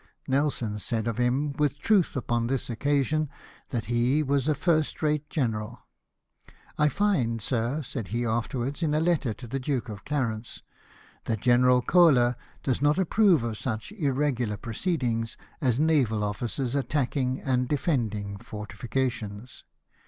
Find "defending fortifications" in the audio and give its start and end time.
17.67-19.65